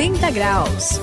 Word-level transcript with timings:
180 0.00 0.30
graus. 0.30 0.98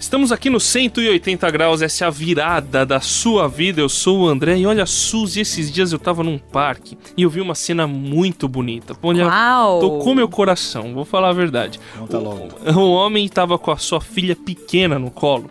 Estamos 0.00 0.32
aqui 0.32 0.50
no 0.50 0.58
180 0.58 1.48
graus, 1.52 1.80
essa 1.80 2.04
é 2.04 2.08
a 2.08 2.10
virada 2.10 2.84
da 2.84 2.98
sua 2.98 3.46
vida. 3.46 3.80
Eu 3.80 3.88
sou 3.88 4.22
o 4.22 4.26
André 4.26 4.58
e 4.58 4.66
olha, 4.66 4.84
Suzy, 4.84 5.42
esses 5.42 5.70
dias 5.70 5.92
eu 5.92 5.98
tava 6.00 6.24
num 6.24 6.38
parque 6.38 6.98
e 7.16 7.22
eu 7.22 7.30
vi 7.30 7.40
uma 7.40 7.54
cena 7.54 7.86
muito 7.86 8.48
bonita. 8.48 8.96
Olha, 9.00 9.28
Uau. 9.28 9.78
tocou 9.78 10.12
meu 10.12 10.28
coração, 10.28 10.92
vou 10.92 11.04
falar 11.04 11.28
a 11.28 11.32
verdade. 11.32 11.78
Conta 11.96 12.18
logo. 12.18 12.48
O, 12.66 12.80
o 12.80 12.92
homem 12.94 13.28
tava 13.28 13.56
com 13.60 13.70
a 13.70 13.76
sua 13.76 14.00
filha 14.00 14.34
pequena 14.34 14.98
no 14.98 15.12
colo. 15.12 15.48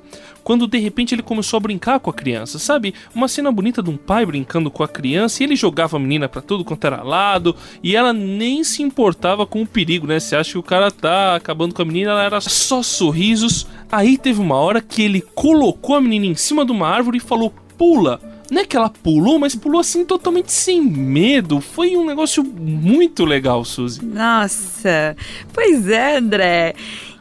Quando 0.48 0.66
de 0.66 0.78
repente 0.78 1.14
ele 1.14 1.22
começou 1.22 1.58
a 1.58 1.60
brincar 1.60 2.00
com 2.00 2.10
a 2.10 2.14
criança, 2.14 2.58
sabe? 2.58 2.94
Uma 3.14 3.28
cena 3.28 3.52
bonita 3.52 3.84
de 3.84 3.90
um 3.90 3.98
pai 3.98 4.26
brincando 4.26 4.72
com 4.72 4.82
a 4.82 4.88
criança 4.88 5.44
e 5.44 5.46
ele 5.46 5.58
jogava 5.58 5.98
a 5.98 6.00
menina 6.00 6.30
pra 6.30 6.42
tudo 6.42 6.64
quanto 6.64 6.88
era 6.88 7.04
lado 7.04 7.54
e 7.84 7.98
ela 7.98 8.14
nem 8.14 8.64
se 8.64 8.82
importava 8.82 9.46
com 9.46 9.62
o 9.62 9.68
perigo, 9.68 10.08
né? 10.08 10.22
Você 10.22 10.38
acha 10.38 10.54
que 10.54 10.58
o 10.58 10.64
cara 10.64 10.90
tá 10.90 11.36
acabando 11.36 11.76
com 11.76 11.82
a 11.82 11.86
menina, 11.86 12.12
ela 12.12 12.24
era 12.24 12.40
só 12.40 12.82
sorrisos. 12.82 13.68
Aí 13.92 14.18
teve 14.18 14.40
uma 14.40 14.56
hora 14.56 14.80
que 14.80 15.02
ele 15.02 15.20
colocou 15.20 15.98
a 15.98 16.00
menina 16.00 16.28
em 16.28 16.36
cima 16.36 16.66
de 16.66 16.72
uma 16.72 16.88
árvore 16.88 17.18
e 17.18 17.20
falou: 17.20 17.54
pula. 17.78 18.22
Não 18.50 18.62
é 18.62 18.66
que 18.66 18.78
ela 18.78 18.90
pulou, 18.90 19.38
mas 19.38 19.54
pulou 19.54 19.82
assim 19.82 20.06
totalmente 20.06 20.54
sem 20.54 20.82
medo. 20.82 21.60
Foi 21.60 21.98
um 21.98 22.06
negócio 22.06 22.42
muito 22.42 23.26
legal, 23.26 23.66
Suzy. 23.66 24.06
Nossa, 24.06 25.14
pois 25.52 25.90
é, 25.90 26.16
André. 26.16 26.74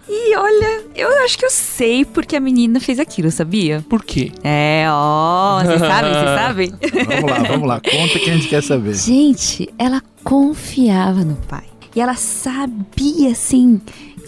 E 0.08 0.36
olha, 0.36 0.84
eu 0.94 1.08
acho 1.24 1.36
que 1.36 1.44
eu 1.44 1.50
sei 1.50 2.04
porque 2.04 2.36
a 2.36 2.40
menina 2.40 2.78
fez 2.78 3.00
aquilo, 3.00 3.30
sabia? 3.30 3.84
Por 3.88 4.04
quê? 4.04 4.30
É, 4.42 4.86
ó, 4.88 5.60
você 5.62 5.78
sabe, 5.80 6.08
você 6.08 6.24
sabe? 6.24 6.74
Vamos 7.06 7.30
lá, 7.30 7.38
vamos 7.48 7.68
lá. 7.68 7.80
Conta 7.80 8.18
que 8.18 8.30
a 8.30 8.34
gente 8.34 8.48
quer 8.48 8.62
saber. 8.62 8.94
Gente, 8.94 9.68
ela 9.78 10.00
confiava 10.22 11.24
no 11.24 11.36
pai. 11.36 11.64
E 11.94 12.00
ela 12.00 12.14
sabia, 12.14 13.30
assim, 13.30 13.80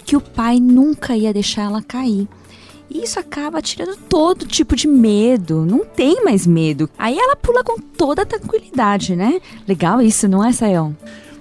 que 0.05 0.17
o 0.17 0.21
pai 0.21 0.59
nunca 0.59 1.17
ia 1.17 1.33
deixar 1.33 1.63
ela 1.63 1.83
cair. 1.83 2.27
E 2.91 3.05
isso 3.05 3.21
acaba 3.21 3.61
tirando 3.61 3.97
todo 4.09 4.47
tipo 4.47 4.75
de 4.75 4.89
medo. 4.89 5.67
Não 5.67 5.85
tem 5.85 6.25
mais 6.25 6.47
medo. 6.47 6.89
Aí 6.99 7.19
ela 7.19 7.37
pula 7.37 7.63
com 7.63 7.79
toda 7.79 8.23
a 8.23 8.27
tranquilidade, 8.27 9.15
né? 9.15 9.41
Legal 9.67 10.01
isso, 10.01 10.27
não 10.27 10.43
é, 10.43 10.51
Sayão? 10.53 10.97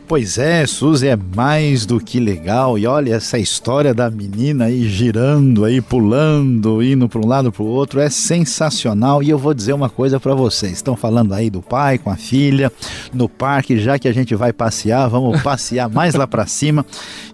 Pois 0.07 0.37
é, 0.37 0.65
Suzy 0.65 1.07
é 1.09 1.17
mais 1.35 1.85
do 1.85 1.99
que 1.99 2.17
legal. 2.17 2.79
E 2.79 2.87
olha 2.87 3.15
essa 3.15 3.37
história 3.37 3.93
da 3.93 4.09
menina 4.09 4.65
aí 4.65 4.87
girando 4.87 5.65
aí, 5.65 5.81
pulando, 5.81 6.81
indo 6.81 7.09
para 7.09 7.19
um 7.19 7.27
lado 7.27 7.51
para 7.51 7.61
o 7.61 7.65
outro, 7.67 7.99
é 7.99 8.09
sensacional. 8.09 9.21
E 9.21 9.29
eu 9.29 9.37
vou 9.37 9.53
dizer 9.53 9.73
uma 9.73 9.89
coisa 9.89 10.17
para 10.17 10.33
vocês. 10.33 10.71
Estão 10.73 10.95
falando 10.95 11.33
aí 11.33 11.49
do 11.49 11.61
pai 11.61 11.97
com 11.97 12.09
a 12.09 12.15
filha 12.15 12.71
no 13.13 13.27
parque, 13.27 13.77
já 13.77 13.99
que 13.99 14.07
a 14.07 14.13
gente 14.13 14.33
vai 14.33 14.53
passear, 14.53 15.09
vamos 15.09 15.41
passear 15.43 15.89
mais 15.89 16.15
lá 16.15 16.25
para 16.25 16.47
cima. 16.47 16.85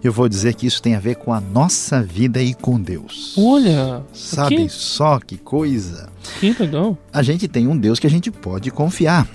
Eu 0.02 0.12
vou 0.12 0.28
dizer 0.28 0.54
que 0.54 0.66
isso 0.66 0.82
tem 0.82 0.96
a 0.96 1.00
ver 1.00 1.14
com 1.14 1.32
a 1.32 1.40
nossa 1.40 2.02
vida 2.02 2.42
e 2.42 2.54
com 2.54 2.80
Deus. 2.80 3.36
Olha, 3.38 4.02
Sabe 4.12 4.56
que, 4.56 4.68
só 4.68 5.20
que 5.20 5.36
coisa? 5.36 6.08
que 6.40 6.52
legal. 6.58 6.98
a 7.12 7.22
gente 7.22 7.46
tem 7.46 7.68
um 7.68 7.78
Deus 7.78 8.00
que 8.00 8.06
a 8.08 8.10
gente 8.10 8.32
pode 8.32 8.72
confiar. 8.72 9.28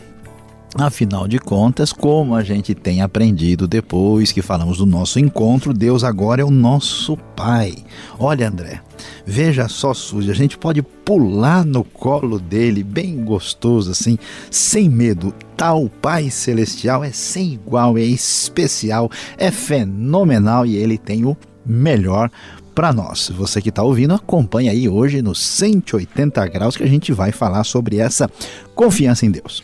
Afinal 0.76 1.28
de 1.28 1.40
contas, 1.40 1.92
como 1.92 2.36
a 2.36 2.44
gente 2.44 2.76
tem 2.76 3.02
aprendido 3.02 3.68
depois 3.68 4.32
que 4.32 4.42
falamos 4.42 4.78
do 4.78 4.86
nosso 4.86 5.20
encontro, 5.20 5.74
Deus 5.74 6.04
agora 6.04 6.44
é 6.44 6.46
o 6.46 6.52
nosso 6.52 7.18
Pai. 7.36 7.74
Olha, 8.20 8.48
André, 8.48 8.80
veja 9.26 9.68
só, 9.68 9.94
Suzy, 9.96 10.30
a 10.30 10.36
gente 10.36 10.58
pode 10.58 10.84
pular 10.84 11.66
no 11.66 11.84
colo 11.84 12.38
dele, 12.38 12.84
bem 12.84 13.24
gostoso 13.24 13.92
assim, 13.92 14.18
sem 14.52 14.88
medo. 14.88 15.34
Tal 15.58 15.90
Pai 15.90 16.30
Celestial 16.30 17.04
é 17.04 17.12
sem 17.12 17.54
igual, 17.54 17.98
é 17.98 18.04
especial, 18.04 19.10
é 19.38 19.50
fenomenal 19.50 20.68
e 20.68 20.76
ele 20.76 21.00
tem 21.00 21.26
o 21.26 21.36
melhor 21.66 22.30
para 22.76 22.94
nós. 22.94 23.30
Você 23.36 23.60
que 23.60 23.70
está 23.70 23.82
ouvindo, 23.82 24.14
acompanha 24.14 24.72
aí 24.72 24.88
hoje 24.88 25.22
no 25.22 25.34
180 25.34 26.48
graus 26.48 26.78
que 26.78 26.84
a 26.84 26.88
gente 26.88 27.12
vai 27.12 27.32
falar 27.32 27.64
sobre 27.64 27.98
essa 27.98 28.30
confiança 28.76 29.26
em 29.26 29.32
Deus. 29.32 29.64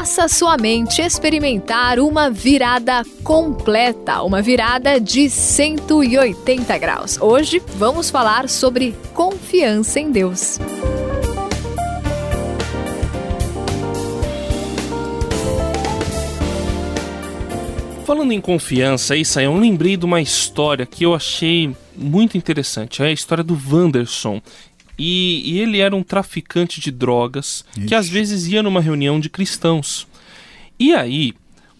Faça 0.00 0.28
sua 0.28 0.56
mente 0.56 1.02
experimentar 1.02 1.98
uma 1.98 2.30
virada 2.30 3.02
completa, 3.22 4.22
uma 4.22 4.40
virada 4.40 4.98
de 4.98 5.28
180 5.28 6.78
graus. 6.78 7.20
Hoje 7.20 7.60
vamos 7.76 8.08
falar 8.08 8.48
sobre 8.48 8.94
confiança 9.12 10.00
em 10.00 10.10
Deus. 10.10 10.58
Falando 18.06 18.32
em 18.32 18.40
confiança, 18.40 19.12
aí 19.12 19.22
saiu, 19.22 19.52
eu 19.52 19.60
lembrei 19.60 19.98
de 19.98 20.06
uma 20.06 20.22
história 20.22 20.86
que 20.86 21.04
eu 21.04 21.14
achei 21.14 21.76
muito 21.94 22.38
interessante. 22.38 23.02
É 23.02 23.06
a 23.08 23.12
história 23.12 23.44
do 23.44 23.56
Wanderson. 23.70 24.40
E, 25.00 25.42
e 25.54 25.58
ele 25.58 25.78
era 25.78 25.96
um 25.96 26.02
traficante 26.02 26.80
de 26.80 26.90
drogas 26.90 27.64
que 27.72 27.80
Ixi. 27.86 27.94
às 27.94 28.08
vezes 28.08 28.46
ia 28.46 28.62
numa 28.62 28.80
reunião 28.80 29.18
de 29.18 29.30
cristãos. 29.30 30.06
E 30.78 30.92
aí, 30.94 31.32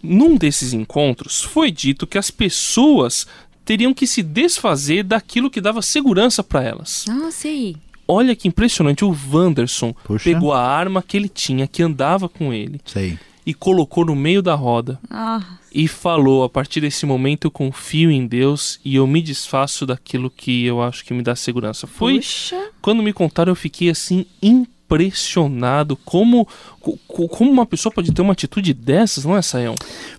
num 0.03 0.37
desses 0.37 0.73
encontros, 0.73 1.43
foi 1.43 1.71
dito 1.71 2.07
que 2.07 2.17
as 2.19 2.31
pessoas 2.31 3.27
teriam 3.65 3.93
que 3.93 4.07
se 4.07 4.23
desfazer 4.23 5.05
daquilo 5.05 5.51
que 5.51 5.61
dava 5.61 5.83
segurança 5.83 6.43
para 6.43 6.63
elas. 6.65 7.05
Ah, 7.09 7.31
sei. 7.31 7.77
Olha 8.09 8.35
que 8.35 8.49
impressionante, 8.49 9.05
o 9.05 9.17
Wanderson 9.33 9.93
Puxa. 10.05 10.25
pegou 10.25 10.53
a 10.53 10.61
arma 10.61 11.01
que 11.03 11.17
ele 11.17 11.29
tinha, 11.29 11.69
que 11.69 11.83
andava 11.83 12.29
com 12.29 12.53
ele, 12.53 12.81
Sei. 12.85 13.17
E 13.51 13.55
colocou 13.55 14.05
no 14.05 14.15
meio 14.15 14.41
da 14.43 14.55
roda 14.55 14.99
Ah, 15.11 15.43
e 15.75 15.89
falou: 15.89 16.45
a 16.45 16.49
partir 16.49 16.81
desse 16.81 17.05
momento 17.07 17.47
eu 17.47 17.51
confio 17.51 18.11
em 18.11 18.27
Deus 18.27 18.79
e 18.85 18.95
eu 18.97 19.07
me 19.07 19.21
desfaço 19.21 19.85
daquilo 19.87 20.31
que 20.31 20.65
eu 20.65 20.81
acho 20.83 21.05
que 21.05 21.13
me 21.15 21.23
dá 21.23 21.35
segurança. 21.35 21.87
Foi 21.87 22.17
puxa. 22.17 22.71
quando 22.81 23.03
me 23.03 23.13
contaram 23.13 23.51
eu 23.51 23.57
fiquei 23.57 23.91
assim 23.91 24.25
impressionado 24.43 25.97
como 25.97 26.45
co- 26.47 26.51
co- 26.80 26.80
como 26.81 27.51
uma 27.51 27.67
pessoa 27.67 27.93
pode 27.93 28.13
ter 28.13 28.23
uma 28.23 28.33
atitude 28.33 28.73
dessas, 28.73 29.25
não 29.25 29.37
é, 29.37 29.43
Sayão? 29.43 29.75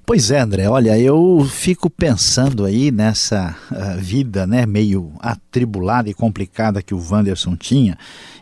Pois 0.05 0.29
é, 0.29 0.39
André, 0.39 0.67
olha, 0.69 0.97
eu 0.99 1.45
fico 1.49 1.89
pensando 1.89 2.66
aí 2.66 2.91
nessa 2.91 3.55
ah, 3.72 3.95
vida, 3.97 4.45
né, 4.45 4.66
meio 4.66 5.11
atribulada 5.19 6.09
e 6.09 6.13
complicada 6.13 6.81
que 6.81 6.94
o 6.94 7.01
Wanderson 7.11 7.55
tinha. 7.55 7.97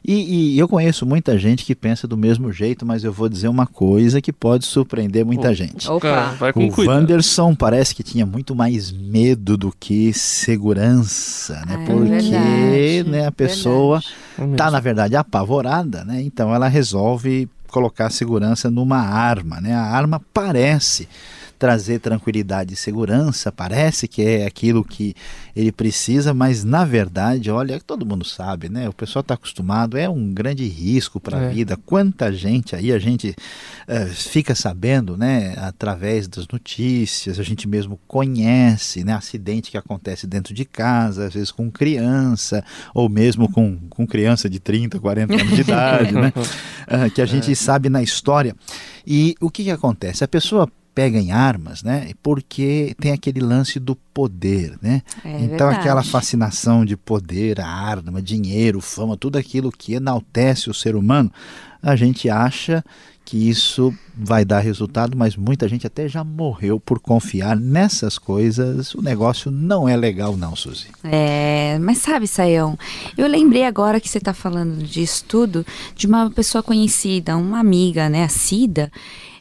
E, 0.05 0.55
e 0.55 0.59
eu 0.59 0.67
conheço 0.67 1.05
muita 1.05 1.37
gente 1.37 1.65
que 1.65 1.75
pensa 1.75 2.07
do 2.07 2.17
mesmo 2.17 2.51
jeito, 2.51 2.85
mas 2.85 3.03
eu 3.03 3.11
vou 3.11 3.27
dizer 3.29 3.47
uma 3.47 3.67
coisa 3.67 4.21
que 4.21 4.31
pode 4.33 4.65
surpreender 4.65 5.25
muita 5.25 5.49
Oh. 5.49 5.53
gente. 5.53 5.89
Opa. 5.89 6.35
vai 6.39 6.53
com 6.53 6.65
o 6.67 6.71
cuidado. 6.71 6.95
Wanderson 6.97 7.53
parece 7.55 7.93
que 7.95 8.03
tinha 8.03 8.25
muito 8.25 8.55
mais 8.55 8.91
medo 8.91 9.57
do 9.57 9.73
que 9.77 10.11
segurança, 10.13 11.63
né? 11.65 11.75
É 11.75 11.85
Porque 11.85 12.09
verdade, 12.09 13.09
né, 13.09 13.27
a 13.27 13.31
pessoa 13.31 13.99
verdade. 14.37 14.53
está, 14.53 14.71
na 14.71 14.79
verdade, 14.79 15.15
apavorada, 15.15 16.03
né? 16.05 16.21
Então 16.21 16.53
ela 16.53 16.67
resolve 16.67 17.47
colocar 17.69 18.09
segurança 18.09 18.69
numa 18.69 18.99
arma, 18.99 19.61
né? 19.61 19.73
A 19.73 19.83
arma 19.83 20.21
parece 20.33 21.07
trazer 21.59 21.99
tranquilidade 21.99 22.73
e 22.73 22.77
segurança, 22.77 23.51
parece 23.51 24.07
que 24.07 24.21
é 24.23 24.45
aquilo 24.45 24.81
que 24.83 25.13
ele 25.53 25.71
precisa, 25.73 26.33
mas 26.33 26.63
na 26.63 26.85
verdade, 26.85 27.51
olha, 27.51 27.79
todo 27.81 28.05
mundo 28.05 28.23
sabe, 28.23 28.69
né? 28.69 28.87
O 28.87 28.93
pessoal 28.93 29.19
está 29.21 29.33
acostumado, 29.33 29.97
é 29.97 30.07
um 30.07 30.33
grande 30.33 30.65
risco 30.65 31.19
para 31.19 31.37
a 31.37 31.43
É. 31.43 31.49
vida. 31.49 31.75
Quanta 31.85 32.31
gente 32.31 32.75
aí 32.77 32.93
a 32.93 32.97
gente 32.99 33.35
eh, 33.87 34.05
fica 34.05 34.55
sabendo, 34.55 35.17
né? 35.17 35.53
Através 35.57 36.27
das 36.29 36.47
notícias, 36.47 37.37
a 37.39 37.43
gente 37.43 37.67
mesmo 37.67 37.99
conhece, 38.07 39.03
né? 39.03 39.13
Acidente 39.13 39.69
que 39.69 39.77
acontece 39.77 40.25
dentro 40.25 40.53
de 40.53 40.63
casa, 40.63 41.25
às 41.27 41.33
vezes 41.33 41.51
com 41.51 41.69
criança, 41.69 42.63
ou 42.93 43.09
mesmo 43.09 43.51
com, 43.51 43.77
com 43.89 44.07
criança 44.07 44.49
de 44.49 44.59
30, 44.61 44.97
40 44.99 45.33
anos 45.33 45.53
de 45.53 45.61
idade, 45.61 46.13
né? 46.13 46.31
Ah, 46.91 47.07
que 47.07 47.21
a 47.21 47.25
gente 47.25 47.55
sabe 47.55 47.87
na 47.87 48.01
história. 48.01 48.55
E 49.05 49.35
o 49.39 49.51
que, 49.51 49.63
que 49.65 49.69
acontece? 49.69 50.23
A 50.23 50.27
pessoa 50.27 50.67
pega 50.99 51.17
em 51.17 51.31
armas, 51.31 51.81
né? 51.81 52.11
Porque 52.21 52.93
tem 52.99 53.13
aquele 53.13 53.39
lance 53.39 53.79
do 53.79 53.95
poder, 53.95 54.77
né? 54.81 55.01
É 55.23 55.29
então 55.43 55.67
verdade. 55.67 55.79
aquela 55.79 56.03
fascinação 56.03 56.83
de 56.83 56.97
poder, 56.97 57.61
a 57.61 57.67
arma, 57.67 58.21
dinheiro, 58.21 58.81
fama, 58.81 59.15
tudo 59.15 59.37
aquilo 59.37 59.71
que 59.71 59.93
enaltece 59.93 60.69
o 60.69 60.73
ser 60.73 60.97
humano, 60.97 61.31
a 61.81 61.95
gente 61.95 62.29
acha 62.29 62.83
que 63.29 63.47
isso 63.47 63.93
vai 64.17 64.43
dar 64.43 64.59
resultado, 64.59 65.15
mas 65.15 65.35
muita 65.35 65.69
gente 65.69 65.85
até 65.85 66.07
já 66.07 66.23
morreu 66.23 66.79
por 66.79 66.99
confiar 66.99 67.55
nessas 67.55 68.17
coisas. 68.17 68.95
O 68.95 69.03
negócio 69.03 69.51
não 69.51 69.87
é 69.87 69.95
legal 69.95 70.35
não, 70.35 70.55
Suzy. 70.55 70.87
É, 71.03 71.77
mas 71.79 71.99
sabe, 71.99 72.27
Saião, 72.27 72.75
eu 73.15 73.27
lembrei 73.27 73.65
agora 73.65 73.99
que 73.99 74.09
você 74.09 74.17
está 74.17 74.33
falando 74.33 74.83
disso 74.83 75.25
tudo, 75.27 75.63
de 75.95 76.07
uma 76.07 76.31
pessoa 76.31 76.63
conhecida, 76.63 77.37
uma 77.37 77.59
amiga, 77.59 78.09
né, 78.09 78.23
a 78.23 78.29
Cida. 78.29 78.91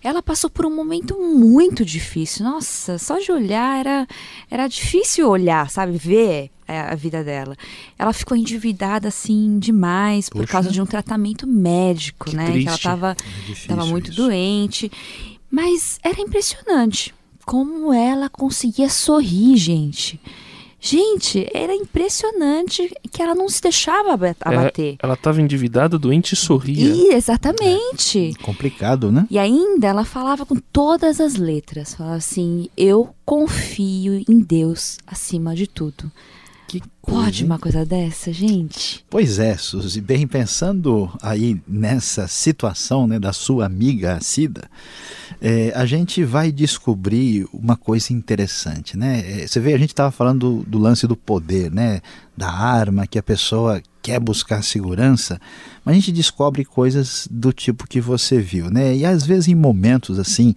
Ela 0.04 0.22
passou 0.22 0.50
por 0.50 0.66
um 0.66 0.76
momento 0.76 1.18
muito 1.18 1.82
difícil. 1.82 2.44
Nossa, 2.44 2.98
só 2.98 3.18
de 3.18 3.32
olhar 3.32 3.80
era, 3.80 4.06
era 4.50 4.68
difícil 4.68 5.28
olhar, 5.28 5.70
sabe? 5.70 5.96
Ver 5.96 6.50
a 6.76 6.94
vida 6.94 7.22
dela. 7.24 7.56
Ela 7.98 8.12
ficou 8.12 8.36
endividada 8.36 9.08
assim 9.08 9.58
demais 9.58 10.28
por 10.28 10.40
Poxa. 10.40 10.52
causa 10.52 10.70
de 10.70 10.80
um 10.82 10.86
tratamento 10.86 11.46
médico, 11.46 12.30
Que 12.30 12.36
né? 12.36 12.50
Que 12.52 12.66
ela 12.66 12.76
estava 12.76 13.16
É 13.48 13.52
estava 13.52 13.86
muito 13.86 14.10
isso. 14.10 14.20
doente. 14.22 14.90
Mas 15.50 15.98
era 16.02 16.20
impressionante 16.20 17.14
como 17.46 17.92
ela 17.92 18.28
conseguia 18.28 18.88
sorrir, 18.90 19.56
gente. 19.56 20.20
Gente, 20.80 21.44
era 21.52 21.74
impressionante 21.74 22.88
que 23.10 23.20
ela 23.20 23.34
não 23.34 23.48
se 23.48 23.60
deixava 23.60 24.12
aba- 24.12 24.36
abater. 24.40 24.96
Ela 25.02 25.16
tava 25.16 25.40
endividada, 25.42 25.98
doente 25.98 26.34
e 26.34 26.36
sorria. 26.36 26.94
E, 26.94 27.12
exatamente. 27.14 28.32
Complicado, 28.42 29.10
né? 29.10 29.26
E 29.28 29.38
ainda 29.40 29.88
ela 29.88 30.04
falava 30.04 30.46
com 30.46 30.54
todas 30.54 31.20
as 31.20 31.34
letras. 31.34 31.94
Falava 31.94 32.14
assim: 32.16 32.68
Eu 32.76 33.12
confio 33.24 34.22
em 34.28 34.38
Deus 34.38 34.98
acima 35.04 35.54
de 35.56 35.66
tudo. 35.66 36.12
Que 36.68 36.82
Pode 37.00 37.40
hein? 37.40 37.46
uma 37.46 37.58
coisa 37.58 37.86
dessa, 37.86 38.30
gente? 38.30 39.02
Pois 39.08 39.38
é, 39.38 39.56
Suzy, 39.56 40.02
bem 40.02 40.26
pensando 40.26 41.10
aí 41.22 41.58
nessa 41.66 42.28
situação 42.28 43.06
né, 43.06 43.18
da 43.18 43.32
sua 43.32 43.64
amiga 43.64 44.18
Cida, 44.20 44.68
é, 45.40 45.72
a 45.74 45.86
gente 45.86 46.22
vai 46.22 46.52
descobrir 46.52 47.48
uma 47.54 47.74
coisa 47.74 48.12
interessante, 48.12 48.98
né? 48.98 49.42
É, 49.42 49.46
Você 49.46 49.58
vê, 49.58 49.72
a 49.72 49.78
gente 49.78 49.90
estava 49.90 50.10
falando 50.10 50.58
do, 50.58 50.70
do 50.70 50.78
lance 50.78 51.06
do 51.06 51.16
poder, 51.16 51.72
né? 51.72 52.02
Da 52.36 52.50
arma, 52.50 53.06
que 53.06 53.18
a 53.18 53.22
pessoa 53.22 53.82
quer 54.08 54.18
buscar 54.18 54.64
segurança, 54.64 55.38
mas 55.84 55.92
a 55.92 55.98
gente 55.98 56.12
descobre 56.12 56.64
coisas 56.64 57.28
do 57.30 57.52
tipo 57.52 57.86
que 57.86 58.00
você 58.00 58.40
viu, 58.40 58.70
né? 58.70 58.96
E 58.96 59.04
às 59.04 59.26
vezes 59.26 59.48
em 59.48 59.54
momentos 59.54 60.18
assim 60.18 60.54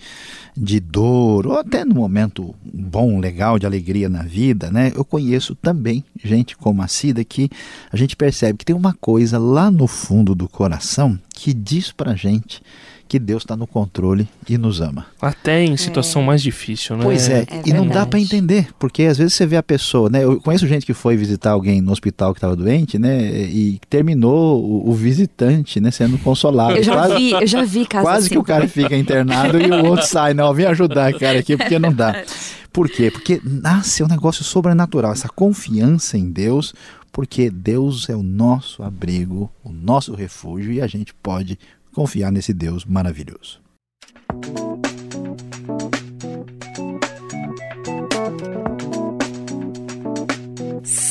de 0.56 0.80
dor, 0.80 1.46
ou 1.46 1.60
até 1.60 1.84
no 1.84 1.96
momento 1.96 2.56
bom, 2.64 3.20
legal, 3.20 3.60
de 3.60 3.66
alegria 3.66 4.08
na 4.08 4.24
vida, 4.24 4.72
né? 4.72 4.94
Eu 4.96 5.04
conheço 5.04 5.54
também 5.54 6.02
gente 6.24 6.56
como 6.56 6.82
a 6.82 6.88
Cida 6.88 7.26
que 7.26 7.50
a 7.92 7.98
gente 7.98 8.16
percebe 8.16 8.58
que 8.58 8.64
tem 8.64 8.76
uma 8.76 8.94
coisa 8.94 9.38
lá 9.38 9.70
no 9.70 9.86
fundo 9.86 10.34
do 10.34 10.48
coração 10.48 11.20
que 11.36 11.54
diz 11.54 11.92
pra 11.92 12.16
gente 12.16 12.62
que 13.12 13.20
Deus 13.20 13.44
está 13.44 13.58
no 13.58 13.68
controle 13.68 14.26
e 14.48 14.58
nos 14.58 14.80
ama. 14.80 15.06
Até 15.22 15.66
em 15.66 15.76
situação 15.76 16.24
mais 16.24 16.42
difícil, 16.42 16.96
né? 16.96 17.04
Pois 17.04 17.28
é, 17.28 17.42
É 17.42 17.62
e 17.66 17.74
não 17.74 17.86
dá 17.86 18.06
pra 18.06 18.18
entender, 18.18 18.70
porque 18.80 19.04
às 19.04 19.18
vezes 19.18 19.34
você 19.34 19.46
vê 19.46 19.58
a 19.58 19.62
pessoa, 19.64 20.10
né? 20.10 20.24
Eu 20.24 20.40
conheço 20.40 20.66
gente 20.66 20.86
que 20.86 20.94
foi 20.94 21.18
visitar 21.18 21.52
alguém 21.52 21.82
no 21.82 21.92
hospital 21.92 22.34
que 22.34 22.38
estava 22.38 22.56
doente, 22.56 22.98
né? 22.98 23.22
E 23.30 23.82
terminou 23.90 24.64
o, 24.64 24.90
o 24.92 24.94
visitante, 24.94 25.82
né, 25.82 25.92
sendo 25.92 26.18
consolado. 26.20 26.78
Eu 26.78 26.84
já 26.84 26.94
Quase- 26.94 27.16
vi, 27.18 27.32
eu 27.34 27.46
já 27.48 27.64
vi 27.66 27.86
casos 27.86 28.08
Quase 28.08 28.26
assim. 28.28 28.36
que 28.36 28.38
o 28.40 28.44
cara 28.46 28.66
fica 28.66 28.96
internado 28.96 29.62
e 29.62 29.70
o 29.70 29.86
outro 29.88 30.08
sai, 30.08 30.34
não, 30.34 30.54
vem 30.54 30.66
ajudar, 30.68 31.14
cara, 31.20 31.40
aqui, 31.40 31.58
porque 31.58 31.78
não 31.78 31.92
dá. 31.92 32.24
Por 32.72 32.88
quê? 32.88 33.12
Porque 33.12 33.42
nasce 33.44 34.02
um 34.02 34.08
negócio 34.08 34.42
sobrenatural, 34.46 35.12
essa 35.12 35.28
confiança 35.28 36.18
em 36.18 36.32
Deus, 36.32 36.74
porque 37.12 37.50
Deus 37.50 38.10
é 38.10 38.16
o 38.16 38.24
nosso 38.24 38.82
abrigo, 38.84 39.52
o 39.66 39.70
nosso 39.70 40.16
refúgio, 40.16 40.72
e 40.72 40.80
a 40.82 40.88
gente 40.88 41.14
pode 41.22 41.60
confiar 41.94 42.32
nesse 42.32 42.54
Deus 42.54 42.86
maravilhoso. 42.86 43.60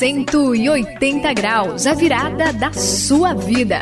180 0.01 1.33
graus, 1.35 1.87
a 1.87 1.95
virada 1.95 2.53
da 2.53 2.73
sua 2.73 3.35
vida. 3.35 3.81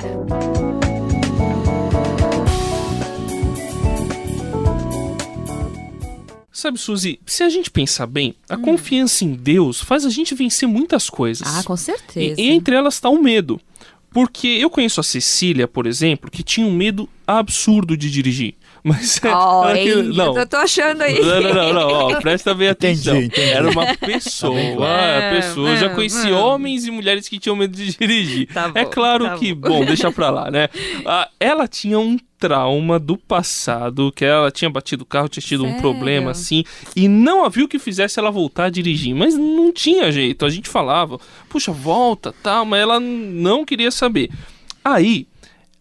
Sabe, 6.51 6.77
Suzy, 6.77 7.21
se 7.25 7.45
a 7.45 7.49
gente 7.49 7.71
pensar 7.71 8.07
bem, 8.07 8.35
a 8.49 8.57
confiança 8.57 9.25
em 9.25 9.33
Deus 9.33 9.81
faz 9.81 10.05
a 10.05 10.11
gente 10.11 10.35
vencer 10.35 10.69
muitas 10.69 11.09
coisas. 11.09 11.47
Ah, 11.47 11.63
com 11.63 11.75
E, 11.75 11.79
certeza. 11.79 12.41
e 12.41 12.49
entre 12.51 12.75
elas 12.75 12.95
está 12.95 13.09
o 13.09 13.23
medo. 13.23 13.61
Porque 14.11 14.47
eu 14.47 14.71
conheço 14.71 15.01
a 15.01 15.05
Cecília, 15.05 15.69
por 15.69 15.87
exemplo, 15.87 16.31
que 16.31 16.43
tinha 16.43 16.67
um 16.67 16.73
medo 16.73 17.09
absurdo 17.27 17.97
de 17.97 18.11
dirigir. 18.11 18.55
Mas 18.85 19.21
ela 19.23 19.73
que- 19.75 19.81
hein? 19.93 20.03
não. 20.15 20.37
Eu 20.37 20.47
tô 20.47 20.57
achando 20.57 21.03
aí. 21.03 21.21
Não, 21.21 21.41
não, 21.43 21.55
não, 21.55 21.73
não, 21.73 21.89
ó, 21.89 22.17
presta 22.23 22.55
bem 22.55 22.69
atenção. 22.69 23.17
Entendi, 23.17 23.27
entendi. 23.41 23.51
Era 23.53 23.71
uma 23.71 23.95
pessoa, 23.97 24.87
Tá 24.87 25.19
a 25.29 25.31
pessoa. 25.35 25.71
Eu 25.71 25.77
já 25.77 25.87
É, 25.87 25.95
conheci 25.95 26.31
é. 26.31 26.33
homens 26.35 26.87
e 26.87 26.91
mulheres 26.91 27.29
que 27.29 27.39
tinham 27.39 27.57
medo 27.57 27.77
de 27.77 27.97
dirigir. 27.97 28.49
Tá 28.53 28.71
é 28.75 28.85
bom, 28.85 28.91
claro 28.91 29.25
tá 29.25 29.37
que, 29.39 29.53
bom. 29.55 29.69
bom, 29.81 29.85
deixa 29.85 30.11
pra 30.13 30.31
lá, 30.31 30.51
né? 30.51 30.69
Ah, 31.05 31.29
ela 31.41 31.67
tinha 31.67 31.99
um 31.99 32.17
trauma 32.39 33.01
do 33.01 33.17
passado, 33.17 34.13
que 34.13 34.25
ela 34.25 34.51
tinha 34.53 34.71
batido 34.71 35.03
o 35.03 35.07
carro, 35.07 35.29
tinha 35.29 35.43
tido 35.43 35.65
um 35.65 35.67
Sério? 35.67 35.81
problema 35.81 36.31
assim, 36.31 36.63
e 36.95 37.09
não 37.09 37.45
havia 37.45 37.65
o 37.65 37.69
que 37.69 37.81
fizesse 37.81 38.19
ela 38.21 38.31
voltar 38.31 38.67
a 38.67 38.71
dirigir, 38.71 39.13
mas 39.13 39.35
não 39.35 39.73
tinha 39.73 40.13
jeito. 40.13 40.47
A 40.47 40.51
gente 40.51 40.69
falava, 40.69 41.19
puxa, 41.49 41.73
volta, 41.73 42.33
tal, 42.43 42.65
mas 42.65 42.81
ela 42.81 43.01
não 43.01 43.65
queria 43.65 43.91
saber. 43.91 44.31
Aí, 44.85 45.27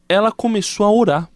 ela 0.09 0.31
começou 0.31 0.85
a 0.85 0.91
orar. 0.91 1.29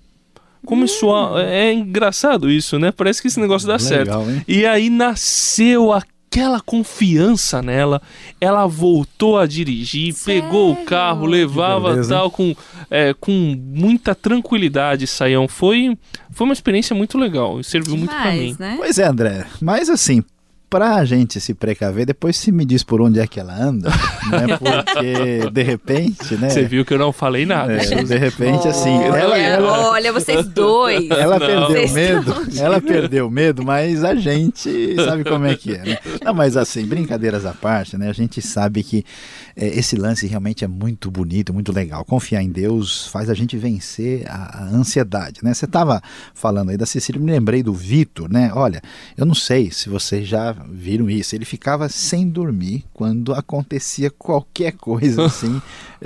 Começou 0.65 1.15
a. 1.15 1.41
É 1.41 1.73
engraçado 1.73 2.49
isso, 2.49 2.77
né? 2.77 2.91
Parece 2.91 3.21
que 3.21 3.27
esse 3.27 3.39
negócio 3.39 3.67
dá 3.67 3.79
certo. 3.79 4.09
Legal, 4.09 4.29
hein? 4.29 4.45
E 4.47 4.65
aí 4.65 4.89
nasceu 4.89 5.91
aquela 5.91 6.61
confiança 6.61 7.61
nela. 7.61 8.01
Ela 8.39 8.65
voltou 8.67 9.37
a 9.37 9.45
dirigir, 9.45 10.15
pegou 10.23 10.71
o 10.71 10.73
Sério? 10.73 10.87
carro, 10.87 11.25
levava 11.25 11.89
beleza, 11.89 12.15
tal 12.15 12.31
com, 12.31 12.55
é, 12.89 13.13
com 13.19 13.31
muita 13.31 14.15
tranquilidade, 14.15 15.07
Saião. 15.07 15.47
Foi, 15.47 15.97
foi 16.31 16.45
uma 16.45 16.53
experiência 16.53 16.95
muito 16.95 17.17
legal 17.17 17.59
e 17.59 17.63
serviu 17.63 17.97
muito 17.97 18.15
pra 18.15 18.31
mim. 18.31 18.53
Demais, 18.53 18.57
né? 18.57 18.75
Pois 18.77 18.97
é, 18.97 19.05
André. 19.05 19.45
Mas 19.59 19.89
assim, 19.89 20.23
pra 20.71 21.03
gente 21.03 21.37
se 21.41 21.53
precaver, 21.53 22.05
depois 22.05 22.37
se 22.37 22.49
me 22.49 22.63
diz 22.63 22.81
por 22.81 23.01
onde 23.01 23.19
é 23.19 23.27
que 23.27 23.41
ela 23.41 23.53
anda, 23.53 23.89
né? 24.31 24.57
Porque 24.57 25.49
de 25.51 25.63
repente, 25.63 26.35
né? 26.35 26.49
Você 26.49 26.63
viu 26.63 26.85
que 26.85 26.93
eu 26.93 26.97
não 26.97 27.11
falei 27.11 27.45
nada. 27.45 27.73
É, 27.73 28.03
de 28.03 28.17
repente, 28.17 28.69
assim, 28.69 29.03
ela, 29.03 29.37
ela, 29.37 29.80
olha, 30.11 30.19
vocês 30.19 30.47
dois. 30.47 31.09
ela 31.11 31.39
Não. 31.39 31.47
perdeu 31.47 31.67
Vocês 31.67 31.91
medo, 31.93 32.35
ela 32.57 32.81
perdeu 32.81 33.29
medo, 33.29 33.63
mas 33.63 34.03
a 34.03 34.15
gente 34.15 34.95
sabe 34.95 35.23
como 35.23 35.45
é 35.45 35.55
que 35.55 35.71
é, 35.73 35.83
né? 35.83 35.97
Não, 36.23 36.33
mas 36.33 36.55
assim, 36.57 36.85
brincadeiras 36.85 37.45
à 37.45 37.53
parte, 37.53 37.97
né? 37.97 38.09
A 38.09 38.13
gente 38.13 38.41
sabe 38.41 38.83
que 38.83 39.03
é, 39.55 39.67
esse 39.67 39.95
lance 39.95 40.27
realmente 40.27 40.63
é 40.63 40.67
muito 40.67 41.09
bonito, 41.11 41.53
muito 41.53 41.71
legal. 41.71 42.03
Confiar 42.05 42.41
em 42.41 42.49
Deus 42.49 43.07
faz 43.07 43.29
a 43.29 43.33
gente 43.33 43.57
vencer 43.57 44.25
a, 44.27 44.63
a 44.63 44.63
ansiedade, 44.65 45.39
né? 45.43 45.53
Você 45.53 45.65
estava 45.65 46.01
falando 46.33 46.69
aí 46.69 46.77
da 46.77 46.85
Cecília, 46.85 47.21
me 47.21 47.31
lembrei 47.31 47.63
do 47.63 47.73
Vitor, 47.73 48.31
né? 48.31 48.51
Olha, 48.53 48.81
eu 49.17 49.25
não 49.25 49.35
sei 49.35 49.71
se 49.71 49.89
vocês 49.89 50.27
já 50.27 50.55
viram 50.69 51.09
isso, 51.09 51.35
ele 51.35 51.45
ficava 51.45 51.89
sem 51.89 52.27
dormir 52.27 52.83
quando 52.93 53.33
acontecia 53.33 54.09
qualquer 54.09 54.73
coisa 54.73 55.25
assim, 55.25 55.61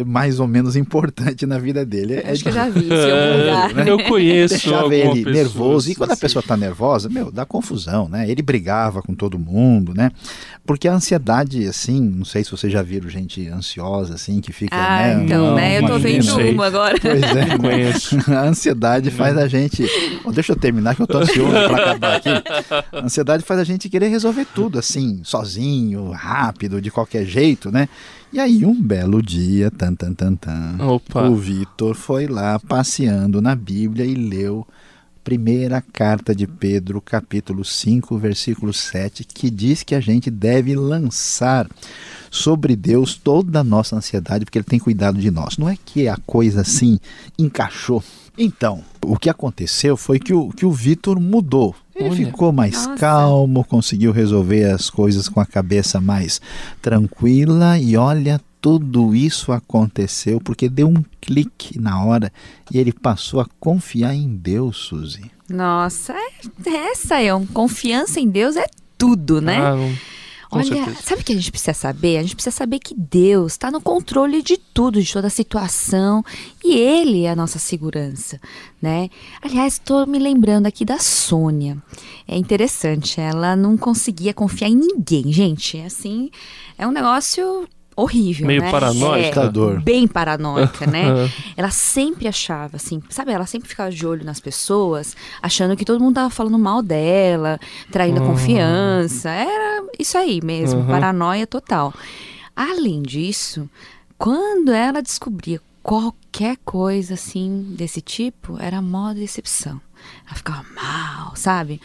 mais 0.06 0.40
ou 0.40 0.48
menos 0.48 0.76
importante 0.76 1.46
na 1.46 1.58
vida 1.58 1.86
dele. 1.86 2.16
É 2.16 2.32
Acho 2.32 2.44
que 2.44 2.50
eu 2.50 2.54
já 2.54 2.70
vi 2.70 2.82
isso 2.82 2.94
em 2.94 3.12
algum 3.12 3.16
É, 3.36 3.38
lugar. 3.38 3.74
Eu 4.00 4.08
conheço 4.10 4.54
deixava 4.54 4.94
ele 4.96 5.24
pessoa 5.24 5.34
nervoso. 5.34 5.92
E 5.92 5.96
quando 5.96 6.10
a 6.12 6.14
assim. 6.14 6.22
pessoa 6.22 6.42
está 6.42 6.56
nervosa, 6.58 7.10
meu, 7.10 7.32
dá 7.32 7.46
confusão, 7.46 8.08
né? 8.10 8.30
Ele 8.30 8.42
brigava 8.42 9.02
com 9.02 9.14
todo 9.14 9.38
mundo, 9.40 9.94
né? 9.94 10.12
Porque 10.66 10.88
a 10.88 10.94
ansiedade, 10.94 11.68
assim, 11.68 12.02
não 12.02 12.26
sei 12.26 12.44
se 12.44 12.52
vocês 12.52 12.72
já 12.74 12.82
viram 12.82 13.10
gente 13.10 13.48
ansiosa, 13.48 14.16
assim, 14.16 14.42
que 14.42 14.52
fica. 14.52 14.76
Ah, 14.76 15.16
né, 15.16 15.24
então, 15.24 15.46
uma- 15.50 15.56
né? 15.56 15.78
Eu 15.80 15.88
tô 15.88 16.00
vendo 16.00 16.38
uma 16.52 16.66
agora. 16.66 16.96
Pois 17.00 17.22
é? 17.22 17.58
Conheço. 17.58 18.18
A 18.32 18.42
ansiedade 18.42 19.12
faz 19.12 19.38
a 19.38 19.48
gente. 19.48 19.86
Bom, 20.24 20.32
deixa 20.32 20.54
eu 20.54 20.56
terminar 20.56 20.96
que 20.96 21.02
eu 21.02 21.08
tô 21.08 21.20
ansioso 21.20 21.52
para 21.52 21.78
acabar 21.78 22.16
aqui. 22.18 22.30
A 22.92 23.06
ansiedade 23.06 23.44
faz 23.44 23.60
a 23.60 23.64
gente 23.64 23.88
querer 23.90 24.08
resolver 24.08 24.46
tudo, 24.56 24.80
assim, 24.80 25.22
sozinho, 25.24 26.10
rápido, 26.12 26.82
de 26.82 26.90
qualquer 26.90 27.26
jeito, 27.26 27.72
né? 27.72 27.88
E 28.34 28.40
aí, 28.40 28.66
um 28.66 28.80
belo 28.82 29.22
dia, 29.22 29.72
tan, 29.72 29.96
tan, 29.96 30.14
tan, 30.14 30.36
tan, 30.36 30.78
Opa. 30.80 31.30
o 31.30 31.36
Vitor 31.36 31.96
foi 31.96 32.28
lá 32.28 32.60
passeando 32.60 33.42
na 33.42 33.56
Bíblia 33.56 34.06
e 34.06 34.14
leu 34.14 34.68
primeira 35.26 35.82
carta 35.82 36.36
de 36.36 36.46
Pedro, 36.46 37.02
capítulo 37.02 37.66
5, 37.66 38.16
versículo 38.16 38.72
7, 38.72 39.24
que 39.24 39.50
diz 39.50 39.82
que 39.82 39.96
a 39.96 40.00
gente 40.00 40.30
deve 40.30 40.76
lançar 40.76 41.68
sobre 42.30 42.76
Deus 42.76 43.16
toda 43.16 43.62
a 43.62 43.64
nossa 43.64 43.96
ansiedade, 43.96 44.46
porque 44.46 44.60
Ele 44.60 44.66
tem 44.66 44.78
cuidado 44.78 45.18
de 45.18 45.32
nós. 45.32 45.58
Não 45.58 45.68
é 45.68 45.76
que 45.84 46.08
a 46.08 46.16
coisa 46.28 46.62
assim 46.62 47.00
encaixou. 47.40 48.04
Então, 48.38 48.84
o 49.04 49.18
que 49.18 49.28
aconteceu 49.28 49.98
foi 49.98 50.20
que 50.20 50.32
o, 50.32 50.50
que 50.50 50.66
o 50.66 50.72
Vitor 50.72 51.20
mudou. 51.20 51.76
Ele 51.96 52.10
Olha. 52.10 52.16
ficou 52.26 52.52
mais 52.52 52.74
Nossa. 52.74 52.96
calmo, 53.00 53.64
conseguiu 53.64 54.12
resolver 54.12 54.66
as 54.66 54.90
coisas 54.90 55.30
com 55.30 55.40
a 55.40 55.46
cabeça 55.46 56.02
mais 56.02 56.42
tranquila 56.82 57.80
e 57.80 57.96
olha, 57.96 58.40
tudo 58.62 59.16
isso 59.16 59.52
aconteceu 59.52 60.40
porque 60.42 60.68
deu 60.68 60.88
um 60.90 61.04
clique 61.22 61.80
na 61.80 62.04
hora 62.04 62.32
e 62.72 62.78
ele 62.78 62.92
passou 62.92 63.40
a 63.40 63.46
confiar 63.60 64.14
em 64.14 64.28
Deus, 64.36 64.78
Suzy. 64.78 65.32
Nossa, 65.50 66.14
é- 66.14 66.92
essa 66.92 67.22
é 67.22 67.34
um 67.34 67.46
confiança 67.46 68.20
em 68.20 68.28
Deus 68.28 68.56
é 68.56 68.66
tudo, 68.98 69.40
né? 69.42 69.58
Ah, 69.60 69.76
com 70.56 70.60
Olha, 70.60 70.86
certeza. 70.86 71.02
sabe 71.04 71.22
o 71.22 71.26
que 71.26 71.34
a 71.34 71.36
gente 71.36 71.52
precisa 71.52 71.74
saber? 71.74 72.18
A 72.18 72.22
gente 72.22 72.36
precisa 72.36 72.56
saber 72.56 72.80
que 72.80 72.96
Deus 72.96 73.54
está 73.54 73.70
no 73.70 73.82
controle 73.82 74.42
de 74.42 74.58
tudo, 74.58 75.02
de 75.02 75.12
toda 75.12 75.28
a 75.28 75.30
situação, 75.30 76.24
e 76.64 76.76
Ele 76.76 77.24
é 77.24 77.32
a 77.32 77.36
nossa 77.36 77.60
segurança, 77.60 78.40
né? 78.82 79.10
Aliás, 79.42 79.74
estou 79.74 80.08
me 80.08 80.18
lembrando 80.18 80.66
aqui 80.66 80.86
da 80.86 80.98
Sônia. 80.98 81.78
É 82.26 82.38
interessante, 82.38 83.20
ela 83.20 83.56
não 83.56 83.76
conseguia 83.76 84.34
confiar 84.34 84.70
em 84.70 84.76
ninguém, 84.76 85.32
gente. 85.32 85.78
É 85.78 85.86
Assim, 85.86 86.30
é 86.78 86.86
um 86.86 86.92
negócio 86.92 87.68
horrível, 87.96 88.46
Meio 88.48 88.62
né? 88.62 88.72
paranoica. 88.72 89.42
É, 89.44 89.80
bem 89.80 90.08
paranoica, 90.08 90.86
né? 90.86 91.04
ela 91.56 91.70
sempre 91.72 92.28
achava, 92.28 92.76
assim, 92.78 93.02
sabe? 93.10 93.32
Ela 93.32 93.46
sempre 93.46 93.70
ficava 93.70 93.90
de 93.92 94.06
olho 94.06 94.26
nas 94.26 94.40
pessoas, 94.40 95.16
achando 95.42 95.76
que 95.78 95.86
todo 95.86 96.02
mundo 96.04 96.16
tava 96.16 96.30
falando 96.30 96.60
mal 96.60 96.82
dela, 96.82 97.60
traindo 97.92 98.20
a 98.20 98.24
Uhum. 98.24 98.32
confiança. 98.32 99.30
Era 99.30 99.84
isso 99.98 100.18
aí 100.18 100.42
mesmo, 100.44 100.82
Uhum. 100.82 100.88
paranoia 100.88 101.48
total. 101.48 101.94
Além 102.56 103.02
disso, 103.02 103.70
quando 104.18 104.72
ela 104.72 105.02
descobria 105.02 105.62
qualquer 105.84 106.58
coisa 106.66 107.14
assim 107.14 107.66
desse 107.78 108.02
tipo, 108.02 108.58
era 108.60 108.82
mó 108.82 109.14
decepção. 109.14 109.80
Ela 110.26 110.36
ficava 110.36 110.66
mal, 110.76 111.36
sabe? 111.36 111.80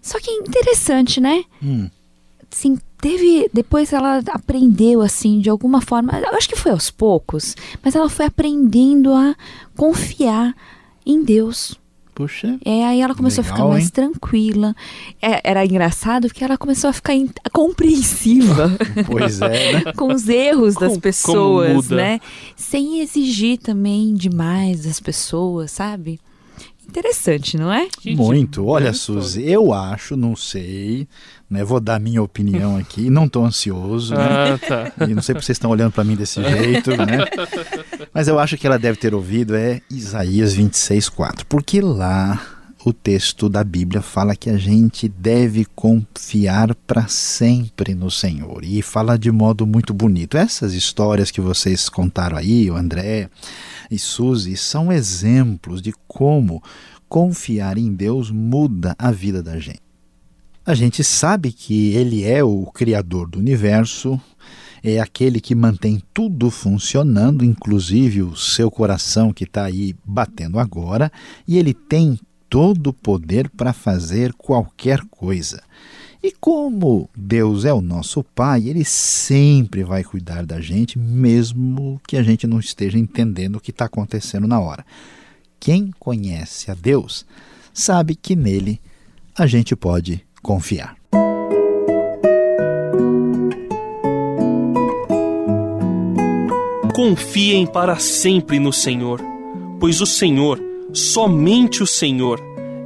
Só 0.00 0.18
que 0.18 0.30
interessante, 0.30 1.20
né? 1.20 1.44
Hum. 1.62 1.88
Assim, 2.52 2.78
teve. 3.00 3.48
Depois 3.52 3.92
ela 3.92 4.20
aprendeu, 4.28 5.00
assim, 5.00 5.40
de 5.40 5.48
alguma 5.48 5.80
forma. 5.80 6.12
Eu 6.20 6.36
acho 6.36 6.48
que 6.48 6.56
foi 6.56 6.70
aos 6.72 6.90
poucos, 6.90 7.56
mas 7.82 7.94
ela 7.96 8.10
foi 8.10 8.26
aprendendo 8.26 9.12
a 9.12 9.34
confiar 9.76 10.54
em 11.06 11.24
Deus. 11.24 11.80
Puxa. 12.14 12.58
É, 12.62 12.84
aí 12.84 13.00
ela 13.00 13.14
começou 13.14 13.40
a 13.40 13.44
Legal, 13.44 13.56
ficar 13.56 13.68
mais 13.70 13.84
hein? 13.84 13.90
tranquila. 13.90 14.76
É, 15.20 15.40
era 15.50 15.64
engraçado 15.64 16.28
porque 16.28 16.44
ela 16.44 16.58
começou 16.58 16.90
a 16.90 16.92
ficar 16.92 17.14
compreensiva 17.50 18.70
Pois 19.06 19.40
é, 19.40 19.72
né? 19.84 19.92
com 19.96 20.12
os 20.12 20.28
erros 20.28 20.74
das 20.74 20.80
Como- 20.80 20.90
como 20.90 21.00
pessoas, 21.00 21.72
muda. 21.72 21.96
né? 21.96 22.20
Sem 22.54 23.00
exigir 23.00 23.56
também 23.58 24.12
demais 24.12 24.84
das 24.84 25.00
pessoas, 25.00 25.70
sabe? 25.70 26.20
Interessante, 26.86 27.56
não 27.56 27.72
é? 27.72 27.88
Muito. 28.04 28.66
Olha, 28.66 28.92
Suzy, 28.92 29.48
eu 29.48 29.72
acho, 29.72 30.14
não 30.14 30.36
sei, 30.36 31.08
né? 31.52 31.62
Vou 31.62 31.78
dar 31.78 32.00
minha 32.00 32.22
opinião 32.22 32.76
aqui. 32.76 33.10
Não 33.10 33.28
tô 33.28 33.44
ansioso, 33.44 34.14
né? 34.14 34.54
Ah, 34.54 34.58
tá. 34.58 35.06
E 35.06 35.14
não 35.14 35.22
sei 35.22 35.34
porque 35.34 35.44
vocês 35.44 35.56
estão 35.56 35.70
olhando 35.70 35.92
para 35.92 36.02
mim 36.02 36.16
desse 36.16 36.42
jeito, 36.42 36.90
né? 36.96 37.18
Mas 38.12 38.26
eu 38.26 38.38
acho 38.38 38.56
que 38.56 38.66
ela 38.66 38.78
deve 38.78 38.96
ter 38.96 39.14
ouvido 39.14 39.54
é 39.54 39.80
Isaías 39.90 40.54
26, 40.54 41.10
4. 41.10 41.46
Porque 41.46 41.80
lá 41.80 42.40
o 42.84 42.92
texto 42.92 43.48
da 43.48 43.62
Bíblia 43.62 44.02
fala 44.02 44.34
que 44.34 44.50
a 44.50 44.56
gente 44.56 45.08
deve 45.08 45.64
confiar 45.66 46.74
para 46.74 47.06
sempre 47.06 47.94
no 47.94 48.10
Senhor. 48.10 48.64
E 48.64 48.80
fala 48.82 49.18
de 49.18 49.30
modo 49.30 49.66
muito 49.66 49.92
bonito. 49.92 50.36
Essas 50.36 50.72
histórias 50.72 51.30
que 51.30 51.40
vocês 51.40 51.88
contaram 51.88 52.36
aí, 52.36 52.70
o 52.70 52.76
André 52.76 53.28
e 53.90 53.98
Suzy, 53.98 54.56
são 54.56 54.90
exemplos 54.90 55.82
de 55.82 55.92
como 56.08 56.62
confiar 57.08 57.76
em 57.76 57.92
Deus 57.92 58.30
muda 58.30 58.96
a 58.98 59.12
vida 59.12 59.42
da 59.42 59.58
gente. 59.58 59.81
A 60.64 60.74
gente 60.74 61.02
sabe 61.02 61.50
que 61.50 61.92
Ele 61.94 62.22
é 62.22 62.44
o 62.44 62.66
Criador 62.66 63.28
do 63.28 63.38
universo, 63.40 64.20
é 64.80 65.00
aquele 65.00 65.40
que 65.40 65.56
mantém 65.56 66.00
tudo 66.14 66.50
funcionando, 66.50 67.44
inclusive 67.44 68.22
o 68.22 68.36
seu 68.36 68.70
coração 68.70 69.32
que 69.32 69.42
está 69.42 69.64
aí 69.64 69.94
batendo 70.04 70.60
agora, 70.60 71.10
e 71.48 71.58
ele 71.58 71.74
tem 71.74 72.18
todo 72.48 72.88
o 72.88 72.92
poder 72.92 73.48
para 73.50 73.72
fazer 73.72 74.32
qualquer 74.34 75.00
coisa. 75.10 75.62
E 76.22 76.30
como 76.30 77.10
Deus 77.16 77.64
é 77.64 77.72
o 77.72 77.80
nosso 77.80 78.22
Pai, 78.22 78.68
Ele 78.68 78.84
sempre 78.84 79.82
vai 79.82 80.04
cuidar 80.04 80.46
da 80.46 80.60
gente, 80.60 80.96
mesmo 80.96 82.00
que 82.06 82.16
a 82.16 82.22
gente 82.22 82.46
não 82.46 82.60
esteja 82.60 82.96
entendendo 82.96 83.56
o 83.56 83.60
que 83.60 83.72
está 83.72 83.86
acontecendo 83.86 84.46
na 84.46 84.60
hora. 84.60 84.86
Quem 85.58 85.90
conhece 85.98 86.70
a 86.70 86.74
Deus 86.74 87.26
sabe 87.74 88.14
que 88.14 88.36
nele 88.36 88.80
a 89.36 89.46
gente 89.46 89.74
pode 89.74 90.24
confiar. 90.42 90.96
Confiem 96.94 97.66
para 97.66 97.96
sempre 97.98 98.58
no 98.58 98.72
Senhor, 98.72 99.20
pois 99.80 100.00
o 100.00 100.06
Senhor, 100.06 100.60
somente 100.92 101.82
o 101.82 101.86
Senhor, 101.86 102.40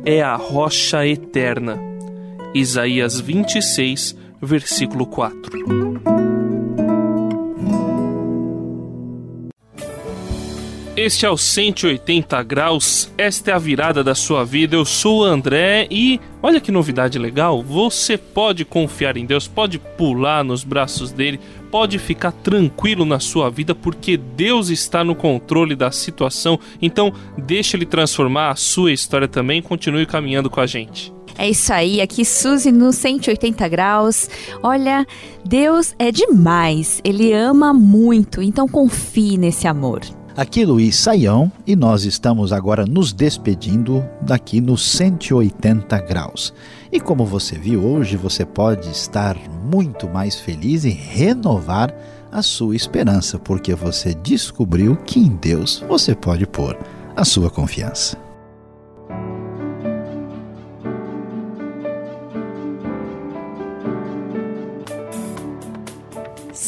é 0.05 0.23
a 0.23 0.37
rocha 0.37 1.07
eterna. 1.07 1.79
Isaías 2.55 3.21
26, 3.21 4.17
versículo 4.41 5.07
4. 5.07 5.86
Este 11.07 11.25
é 11.25 11.31
o 11.31 11.39
180 11.39 12.43
graus, 12.43 13.09
esta 13.17 13.53
é 13.53 13.55
a 13.55 13.61
virada 13.61 14.03
da 14.03 14.13
sua 14.13 14.45
vida. 14.45 14.75
Eu 14.75 14.85
sou 14.85 15.21
o 15.21 15.25
André 15.25 15.87
e 15.89 16.21
olha 16.43 16.61
que 16.61 16.73
novidade 16.73 17.17
legal, 17.17 17.63
você 17.63 18.19
pode 18.19 18.65
confiar 18.65 19.17
em 19.17 19.25
Deus, 19.25 19.47
pode 19.47 19.79
pular 19.79 20.43
nos 20.43 20.65
braços 20.65 21.13
dele, 21.13 21.39
pode 21.71 22.01
ficar 22.01 22.33
tranquilo 22.33 23.05
na 23.05 23.21
sua 23.21 23.49
vida 23.49 23.73
porque 23.73 24.17
Deus 24.17 24.69
está 24.69 25.05
no 25.05 25.15
controle 25.15 25.77
da 25.77 25.93
situação. 25.93 26.59
Então, 26.83 27.13
deixe 27.39 27.77
ele 27.77 27.87
transformar 27.87 28.51
a 28.51 28.57
sua 28.57 28.91
história 28.91 29.29
também, 29.29 29.63
continue 29.63 30.07
caminhando 30.07 30.51
com 30.51 30.61
a 30.61 30.67
gente. 30.67 31.15
É 31.39 31.49
isso 31.49 31.73
aí, 31.73 32.01
aqui 32.01 32.25
Suzy 32.25 32.73
no 32.73 32.93
180 32.93 33.69
graus. 33.69 34.29
Olha, 34.61 35.07
Deus 35.45 35.95
é 36.01 36.11
demais, 36.11 37.01
Ele 37.05 37.33
ama 37.33 37.73
muito, 37.73 38.43
então 38.43 38.67
confie 38.67 39.39
nesse 39.39 39.69
amor. 39.69 40.01
Aqui 40.37 40.67
Luiz 40.67 40.97
Saião 40.97 41.51
e 41.67 41.75
nós 41.75 42.05
estamos 42.05 42.53
agora 42.53 42.85
nos 42.85 43.11
despedindo 43.11 44.07
daqui 44.21 44.61
no 44.61 44.77
180 44.77 45.99
graus. 46.01 46.53
E 46.93 47.01
como 47.01 47.25
você 47.25 47.59
viu 47.59 47.83
hoje, 47.83 48.19
você 48.19 48.45
pode 48.45 48.91
estar 48.91 49.35
muito 49.65 50.07
mais 50.07 50.39
feliz 50.39 50.85
e 50.85 50.91
renovar 50.91 51.91
a 52.31 52.43
sua 52.43 52.77
esperança, 52.77 53.39
porque 53.39 53.75
você 53.75 54.13
descobriu 54.13 54.95
que 55.07 55.19
em 55.19 55.35
Deus 55.37 55.83
você 55.89 56.15
pode 56.15 56.47
pôr 56.47 56.77
a 57.17 57.25
sua 57.25 57.49
confiança. 57.49 58.26